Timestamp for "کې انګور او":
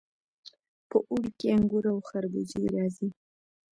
1.37-1.97